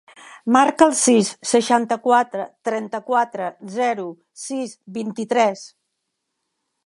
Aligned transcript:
Marca 0.53 0.85
el 0.91 0.93
sis, 0.99 1.27
seixanta-quatre, 1.49 2.47
trenta-quatre, 2.69 3.51
zero, 3.75 4.07
sis, 4.47 4.75
vint-i-tres. 4.99 5.67